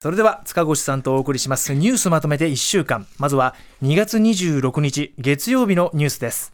[0.00, 1.74] それでは塚越さんとお送りします。
[1.74, 3.08] ニュースまとめて1週間。
[3.18, 6.52] まずは2月26日月曜日のニュースです。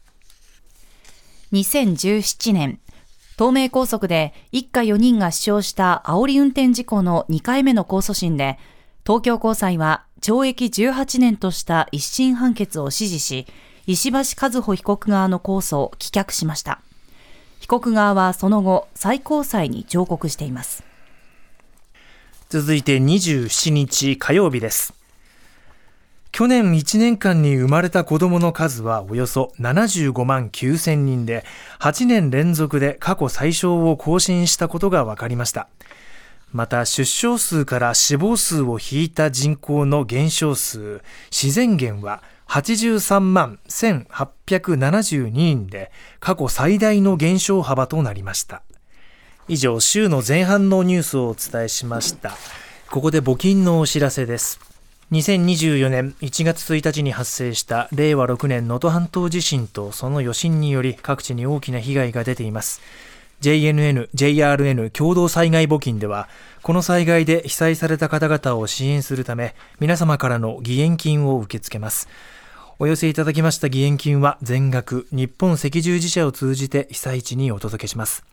[1.53, 2.81] 2017年。
[3.37, 8.59] 東名高速で一家4人が死傷した煽り運転事故の2回目の控訴審で
[9.05, 13.47] 東京高裁は懲役18年とした一審判決を支持し
[13.87, 16.81] 石橋和歩被告側の控訴を棄却しました。
[17.61, 20.94] 被告側はその後最高裁に上告しています。
[22.55, 24.95] 続いて27日火曜日です。
[26.31, 31.45] 去年1年間に生まれた子どもの数はおよそ75万9000人で
[31.81, 35.67] 8年連続で過去最小を更新したことが分かりました。
[36.53, 45.91] また出生数から死亡数を引いた人口の減少数自然減は83万1872人で
[46.21, 48.63] 過去最大の減少幅となりました。
[49.47, 52.33] 以上週の前半のニュースをお伝えしました。
[52.91, 54.59] ここで募金のお知らせです。
[55.13, 62.81] 2024年1月1日に発生した令和6年能登半島地震とその余震により各地に大きな被害が出ています。
[63.43, 66.29] JNN、JRN 共同災害募金では
[66.63, 72.09] この災害で被災された方々を支援するため皆様からの義援金を受け付けます。
[72.79, 78.25] お寄せいただきました義援金は全額日本赤十字社を通じて被災地にお届けします。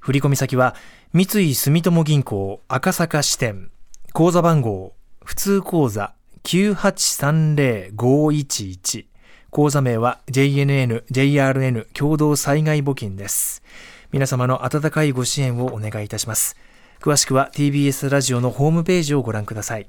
[0.00, 0.74] 振込先は
[1.12, 3.70] 三井住友銀行赤坂支店。
[4.14, 9.04] 口座番号普通口座9830-511
[9.50, 13.62] 口座名は JNN、JRN 共同災害募金です。
[14.10, 16.56] 皆様の温かいご支援をお願いいたします。
[17.00, 19.86] 詳しくは TBS ラジオのホームページをご覧ください。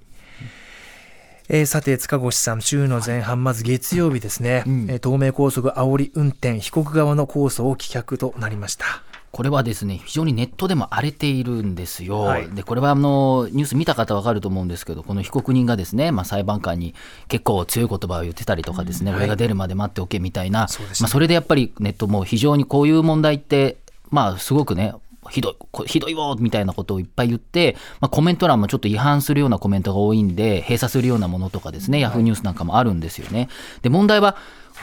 [1.48, 8.86] えー、さて塚越さん週の前半まず月曜日ですね、うん、東名高速煽り運転被告側の控訴を棄却となりました
[9.32, 16.94] これはですね非常にネットでも荒れているんですよ、はい、でこれはあのニュース見た方分かると思うんですけど、この被告人がですね、まあ、裁判官に
[17.28, 23.78] 結構強い言葉を言ってたりとか、ですね、うん、俺が出るまで待っておけみたいな、そ、ね、まあ、それでやっぱりネットも非常にこういう問題って、
[24.10, 24.94] まあ、すごくね、
[25.30, 33.48] ひどい、ひどいわみたいなことをいっぱい言って、まあ、コメント欄もちょっと違反するようなコメントが多いんで、閉鎖するようなものとかですね、ヤフーニュースなんかもあるんですよね。
[33.82, 34.36] で、問題は、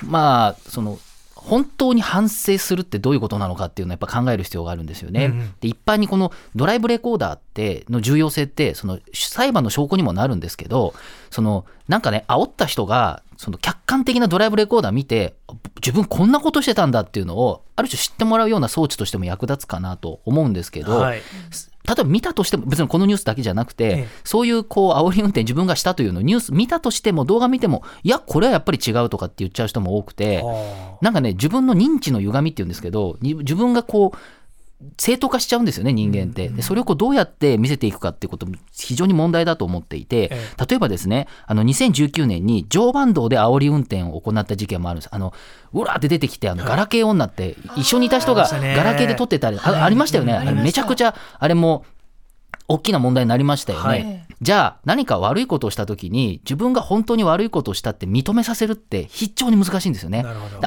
[0.04, 0.98] まあ、その、
[1.48, 5.26] 本当に反省するってどういうことなのかっていうのをやっぱ考える必要があるんですよね。
[5.26, 10.94] うんうん、で一般にこのドライブレコーダーっての重要性ってその裁判の証拠にもなるんですけど
[11.30, 15.36] そのなんかね煽った人がその客観的なドライブレコーダー見て
[15.76, 21.22] 自分こんなことしてたんだっていうのをある種知ってもらうような装置としても役立つかなと思うんですけど、はい、
[21.88, 30.44] 例えば見たとしても、別にこのニュースだけじゃなくて、ええ、そういうこう煽り運転、自分がしたというのをニュース見たとしても、動画見ても、いや、これはやっぱり違うとかって言っちゃう人も多くて、
[31.00, 34.18] なんかね、自分の認知の歪みっていうんですけど、自分がこう、
[34.96, 36.48] 正当化しちゃうんですよね、人間って。
[36.48, 40.30] でそれをこうどうやって見せていくかっていうことも非常に問題だと思っていて、
[40.68, 45.08] 例えばですね、あの2019年に常磐道で煽り運転を行った事件もあるんです。
[45.12, 45.34] あの
[45.72, 50.38] うわーって出てきて、あのガラケー女って一緒にいた人がガラケーで撮ってたり、あありましたよね。
[50.52, 51.84] めちゃくちゃ、あれも
[52.68, 54.27] 大きな問題になりましたよね。
[54.40, 60.24] はい、じゃあ何か悪いことをした時に自分が本当に悪いことをしたって認めさせるって非常に難しいんですよね。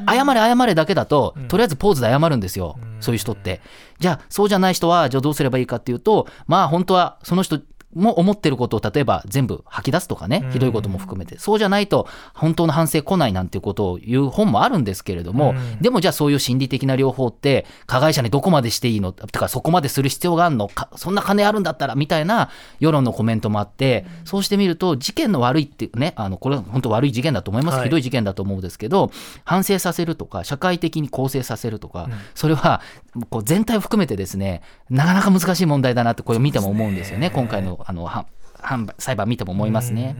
[0.07, 3.61] 謝れ謝れだけだと、とりあえずポーズで謝るんですよ、うん、そういう人って。
[3.99, 7.61] じゃあそうじゃない人はじゃあどうすればいいかっていうとまあ本当はその人
[7.93, 19.11] も思ってることを例えば全部吐き出すとかね、ひどいことも含めて、そうじゃないと本当の反省来ないなんていうことを言う本もあるんですけれども、でもじゃあそういう心理的な療法って加害者にどこまでしていいの？
[19.11, 20.67] とかそこまでする必要があるの？
[20.67, 21.95] かそんな金あるんだったら？
[21.95, 29.11] みたいな世論のコメントもあって、そうしてみると事件の悪いっていうねあのこれは本当悪い事件だと思います、ひどい事件だと思うんですけど
[29.43, 32.81] 反省させるとか社会的に構成させるとか、それは
[33.29, 37.29] こう全体を含めてですねなかなか難しい問題だなってこれ見ても思うんですよね。
[37.29, 38.09] 今回のあの
[38.97, 40.15] 裁判見ても思いますね。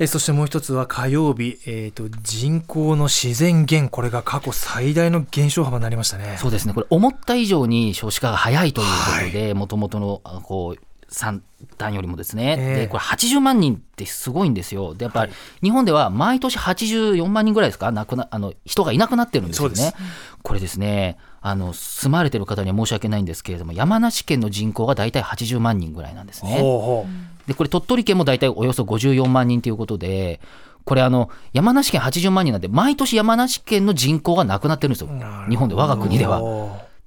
[0.00, 6.36] えそしてもう一つは火曜日、えーと、人口の自然減、これが過去最大の減少幅になりましたね。
[6.38, 11.42] そうですね、これ、思った以上に少子化が早いということで、もともとのこう算
[11.78, 15.32] 段よりもですね、えー、でこれ80万人ってすごいんですよ、でやっぱり
[15.62, 19.94] 日本では毎年84万人ぐらいですか、亡くなあの人がいなくなってるんですよね。
[20.48, 26.58] これですねあの住まれてる方には申し訳ないんですけれども山梨県の人口が大体80万人ぐらいなんですね。
[26.58, 30.40] ほうほうでこれ鳥取県も大体およそ54万人ということで
[30.84, 35.10] これあの山梨県80万人なんで毎年山梨県の人口がなくなってるんですよ
[35.50, 36.40] 日本で我が国では。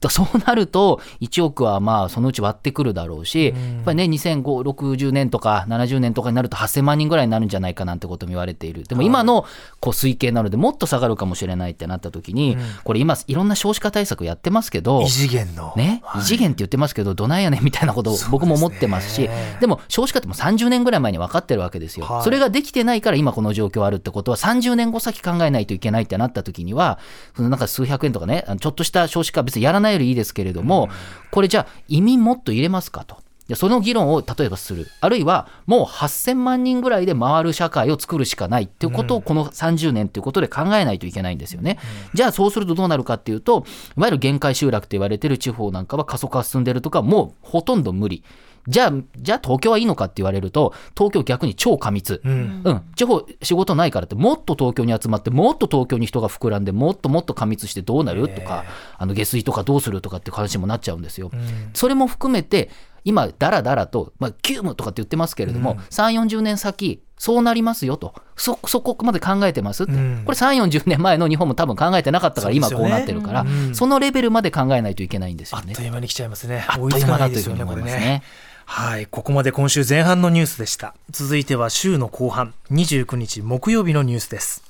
[0.09, 8.83] そうなると1億はまあそのうち割ってくるだろうし、やっぱりね2560年とか70年とかになると8000万人ぐらいになるんじゃないかなんてことも言われている。
[8.83, 9.45] でも今の
[9.80, 15.74] こう推計なのでもっと下がるかもしれないってなった時に、これ今いろんな少子化対策やってますけど異次元の。
[15.75, 19.30] ね、異次元って言ってますけどどないやねんみたいなことを僕も思ってますし。
[19.59, 22.24] でも少子化ってもう30年ぐらい前に分かってるわけですよ、はい。
[22.24, 27.00] それができてないから今この状況あるってことは30年後先考えないといけないってなった時には
[27.36, 30.90] そのなんか数百円とかねちょっとした少子化は別にやらないよりいいですけれども、
[31.32, 33.18] これじゃあ移民もっと入れますかと。
[33.52, 41.78] でその議論を例えばするあるいはもう8000万人ぐらいで回る社会を作るしかないっていうことをこの30年ということで考えないといけないんですよね。
[42.14, 43.66] じゃあそうするとどうなるかっていうと
[43.98, 48.24] いわゆる限界集落と言われてる地方なんかは過疎化が進んでるとかもうほとんど無理。
[48.68, 52.22] じゃあ、じゃあ東京はいいのかって言われると、東京逆に超過密。
[52.24, 52.62] うん。
[52.63, 58.66] うん、地方仕事ないからってもっと東京に集まってもっと東京に人が膨らんでもっともっと過密してどうなるとか
[58.98, 61.31] あの下水とかどうするとかって話もなっちゃうんですよ。
[61.74, 62.69] それも含めて
[63.04, 68.16] 今だらだらと、まあ、急務とかって言ってますけれども、3 4 0年先そうなりますよと。
[68.36, 70.24] そそこまで考えてますって、うん。
[70.25, 73.75] これ3 4 0年前の日本も多分考えてなかったから今こうなってるからそねうん。
[73.75, 75.74] そのレベルまで考えないといけないんですあよね。
[75.74, 75.81] っと。
[75.81, 76.66] いう間に来ちゃいますね。
[76.68, 78.00] あっと追いう間だというふうに思いますね。
[78.00, 78.24] ね。
[78.73, 80.95] はいここまで今週前半のニュースでした。
[81.09, 84.63] 続いては週の後半29日木曜日のニュースです。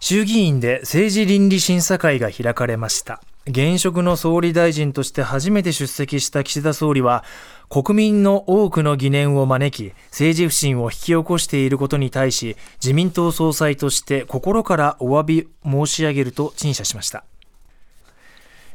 [0.00, 3.22] 衆議院で政治倫理審査会が開かれました。
[3.46, 7.22] 現職の総理大臣として初めて出席した岸田総理は
[7.70, 17.22] 国民の多くの疑念を招き政治不信を引き起こしていることに対し自民党総裁として心からお詫び申し上げると陳謝しました。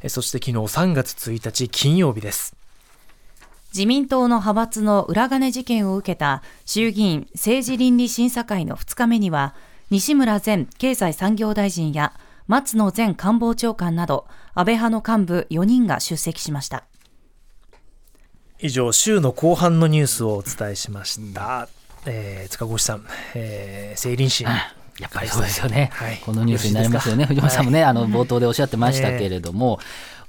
[0.07, 2.55] そして昨日3月1日金曜日です。
[3.73, 9.55] 自民党の派閥の裏金事件を受けた衆議院政治倫理審査会の2日目には
[9.89, 12.13] 西村前経済産業大臣や
[12.45, 16.83] 松野前官房長官など安倍派の幹部4人が出席しました。
[18.59, 21.67] 以上週の後半のニュースをお伝えしました、
[22.05, 24.47] えー塚越さん、えー、政倫審。
[24.99, 26.21] やっぱりそうですよね、はい。
[26.23, 29.79] このニュースになりますよね、藤本さんもね、あの冒頭でおっしゃってましたけれども、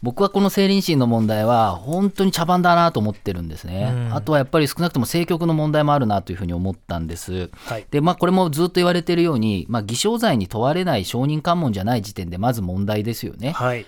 [0.02, 4.14] 僕はこの政倫審の問題は、本当に茶番だなと思ってるんですね、うん。
[4.14, 7.50] あとはやっぱり少なくとも政局の問題もあるなというふうに思ったんです。
[7.54, 7.86] はい。
[7.90, 13.52] でまあ、これもずっと言われているように、まあ、偽証罪に問われない証人喚問じゃない時点で、まず問題ですよね。
[13.52, 13.86] はい。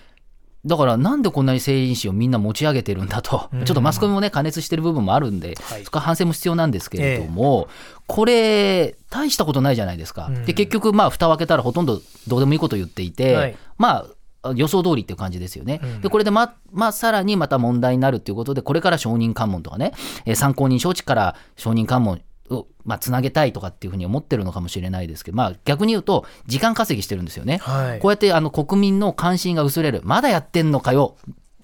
[0.67, 3.65] だからなんでこんなに政倫審をみんな持ち上げてるんだと、うん。
[3.65, 5.85] ちょっとマスコミもね、加熱してる部分もあるんで、はい。
[5.85, 7.69] そこは反省も必要なんですけれども、
[8.09, 10.27] これ、大したことないじゃないですか。
[10.27, 10.45] うん。
[10.45, 13.57] で、結局、まあ、蓋を開けたらほとんどどうでもいいこと言っていて、はい。
[13.79, 14.07] まあ、
[14.55, 15.81] 予想通りっていう感じですよね。
[15.83, 19.93] うんで、これでま、まあ、さらにまた問題になるっていうことで、これから証人喚問とかね、
[20.25, 22.21] えー参考人招致から証人喚問
[22.51, 27.59] を、まあ、つなげたいとかっていうふうに思ってるのかもしれないですけど、まあ、逆に言うと、時間稼ぎしてるんですよね。
[27.59, 31.17] はいこうやってあの国民の関心が薄れる、まだやってんのかよ。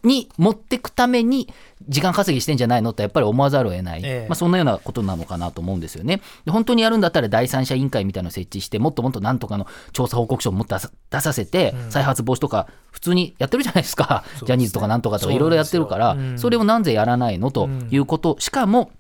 [0.05, 1.53] に持っていくために
[1.89, 4.27] 時間稼ぎしてんじゃないのってやっぱり思わざるを得ない、ええ。
[4.29, 6.21] まあ、そんなようなことなのかなと思うんですよね。
[6.45, 10.77] で本当にやるんだったら第三者委員会みたいなのを設置してもっともっとなんとかの調査報告書をもっと
[11.11, 14.47] 出させて、再発防止とか普通にやってるじゃないですか、すね。
[14.47, 16.39] ジャニーズとかなんとかとかいろいろやってるからそうなん。
[16.39, 18.91] それをなんでやらないのということ、しかも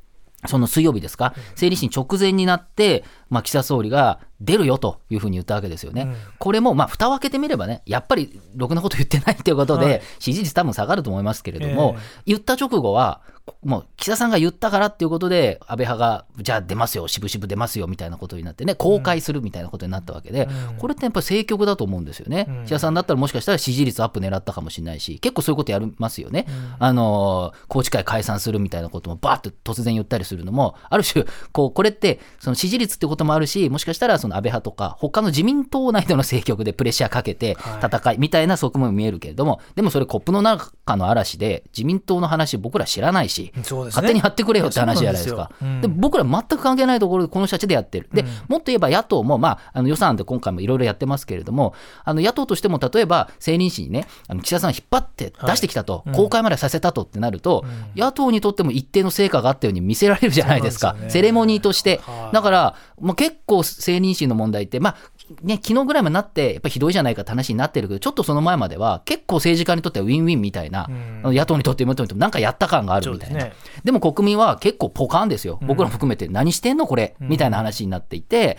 [0.46, 6.02] その水曜日ですか、整理審直前になって、まあ、岸田総理が出るよというふうに言ったわけですよね。
[6.02, 6.16] うん。
[6.38, 10.02] これも、まあ、蓋を開けてみればね、やっぱりろくなこと言ってないということで、はい。
[10.18, 13.20] 支持率多分下がると思いますけれども、え言った直後は、
[13.64, 20.76] もう岸田さんが言ったからっていうことで、安倍派が、じゃあ出ますよ、渋々出ますよみたいなことになってね、公開するみたいなことになったわけで、うん。
[20.78, 22.46] これってやっぱり政局だと思うんですよね。
[22.48, 22.64] うん。
[22.64, 26.46] 岸田さんだったらもしかしたら支持率アップ狙ったかもしれないし、結構そういうことやりますよね。
[26.78, 37.86] あのー、宏池会解散するみたいなこともバーッと突然言ったりするのも、ある種、こう、これって、その支持率ってこともあるし、もしかしたらその安倍派とか、他の自民党内での政局でプレッシャーかけてはい。
[37.86, 43.62] 戦いみたいな側面も見えるけれども、でもそれコップの中の嵐で、自民党の話僕ら知らないし、ね。
[43.70, 45.50] 勝手にやってくれよって話じゃないですか。
[45.60, 45.80] でうん。
[45.82, 48.08] で僕ら全く関係ないところでこの人たちでやってる。
[48.12, 48.28] で、うん。
[48.48, 51.74] もっと言えば野党も、まあ、あの予算案で今回もいろいろやってますけれども、
[52.04, 56.16] あの野党としても例えば政倫審にね、あの岸田さん引っ張って出してきたと、はいうん。
[56.16, 57.64] 公開までさせたとってなると、
[57.96, 61.10] 野党にとっても一定の成果があったように見せられるじゃないですか、すよね。
[61.10, 62.00] セレモニーとして。
[62.06, 62.34] はい。
[62.34, 64.96] だから、まあ、結構政倫審の問題って、まあ
[65.42, 70.88] ね、昨日ぐらいまでなって、やっぱりひどいじゃないかって話になってるけど、ちょっとその前までは、結構政治家にとってはウィンウィンみたいな、
[71.24, 73.38] 野党にとっても与党にとってもなんかやった感があるみたいな。
[73.38, 73.54] でで
[73.86, 77.28] すも国民は結構ポカンですよ、うん僕らも含めて、何してんのこれ、うん。
[77.28, 78.58] みたいな話になっていて、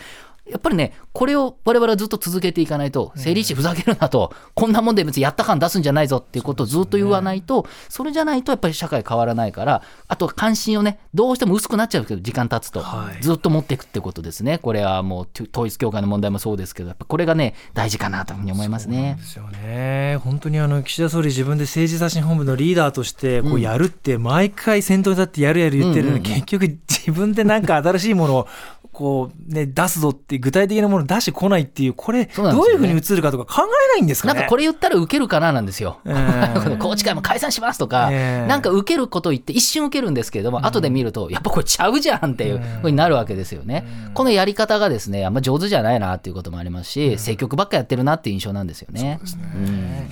[0.50, 12.84] やっぱりね、これを我々はずっと続けていかないと、整理士ふざけるなと、こんなもんで別にやった感出すんじゃないぞっていうことをずっと言わないと、それじゃないとやっぱり社会変わらないから、あと関心をね、どうしても薄くなっちゃうけど、時間経つと、
[13.22, 14.58] ずっと持っていくってことですね。
[14.58, 19.16] これはもう統一教会の問題もそうですけど、やっぱこれがね、大事かなというふうに思いますね。
[19.20, 20.18] ですよね。
[20.24, 28.48] 本当にあの岸田総理自分で政治刷新本部のリーダーとしてこうやるって、毎回先頭に立ってやるやる言ってるのに、結局自分でなんか新しいものを
[28.94, 35.98] こう、ね、出すぞって具体的なもの出してこないっていう、これ、どういうふうに映るかとか考えないんですか、ね、なんかこれ言ったら受けるかななんですよ。
[36.06, 43.84] えー、高知会も解散しますとか、えー、なんか受けること言って一瞬受けるんですけれども、うん、後で見ると、やっぱこれちゃうじゃんっていうふうになるわけですよね。
[44.10, 49.20] うん、このやり方がですね、あんま上手じゃないなっていうこともありますし、うん、政局ばっかやってるなっていう印象なんですよね。
[49.24, 50.10] そうですね。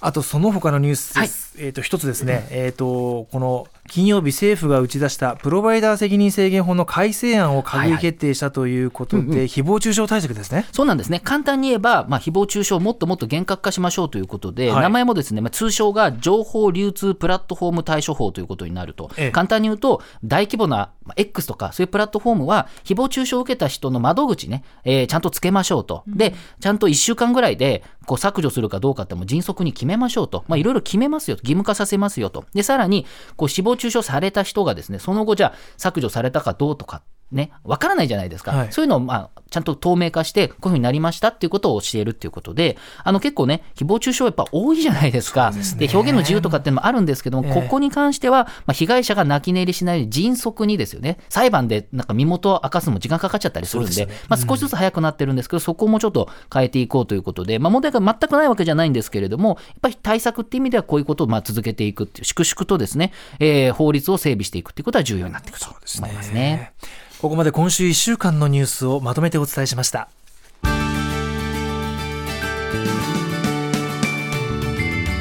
[0.00, 1.18] あとその他のニュースです。
[1.18, 10.66] はい、えっ、ー、と一つですね、えっ、ー、とこの金曜日政府が打ち出したプロバイダー責任制限法の改正案を閣議決定したということで、はいはいうんうん、誹謗中傷対策ですね。
[10.72, 11.20] そうなんですね。
[11.24, 19.10] 簡単に言えば、まあ、誹謗中傷をもっともっと厳格化しましょうということで、はい、名前もですね、まあ、通称が情報流通プラットフォーム対処法ということになると。
[19.16, 26.04] ええ、簡単に言うと、大規模な X とかそういうプラットフォームは、誹謗中傷を受けた人の窓口ね、えー、ちゃんとつけましょうと。
[26.06, 30.44] で、ちゃんと1週間ぐらいで、こう削除するかどうかっても迅速に決めましょうと。
[30.48, 31.42] まあ、いろいろ決めますよと。
[31.42, 32.44] 義務化させますよと。
[32.54, 66.72] で、さらに、こう、誹謗中傷された人がですね、その後じゃあ削除されたかどうとかね、わからないじゃないですか、はい、そういうのを、まあ、ちゃんと透明化して、こういうふうになりましたっていうことを教えるっていうことで、あの結構ね、誹謗中傷やっぱ多いじゃないですか、で、ね、表現の自由とかっていうのもあるんですけども、えー、ここに関しては、まあ、被害者が泣き寝入りしないように迅速にですよね、裁判でなんか身元を明かすのも時間かかっちゃったりするんで、でね、まあ、少しずつ早くなってるんですけど、そこもちょっと変えていこうということで、まあ、問題が全くないわけじゃないんですけれども、やっぱり対策っていう意味では、こういうことをまあ続けていくっていう、粛々とですね、えー、法律を整備していくっていうことは重要になっていくと思いますね。
[67.20, 70.08] ここまで今週1週間のニュースをまとめてお伝えしました。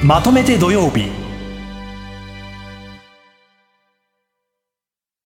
[0.03, 1.26] まとめて土曜日。